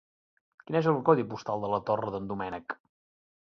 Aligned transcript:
Quin 0.63 0.77
és 0.79 0.89
el 0.93 0.97
codi 1.11 1.27
postal 1.35 1.67
de 1.67 1.71
la 1.77 1.81
Torre 1.93 2.13
d'en 2.17 2.29
Doménec? 2.33 2.81